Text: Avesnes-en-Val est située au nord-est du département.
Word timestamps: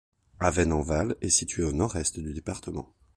Avesnes-en-Val 0.39 1.15
est 1.21 1.29
située 1.29 1.61
au 1.63 1.73
nord-est 1.73 2.19
du 2.19 2.33
département. 2.33 2.91